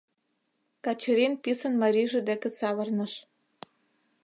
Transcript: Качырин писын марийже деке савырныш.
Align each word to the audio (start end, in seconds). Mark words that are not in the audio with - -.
Качырин 0.83 1.33
писын 1.43 1.73
марийже 1.81 2.19
деке 2.29 2.49
савырныш. 2.59 3.13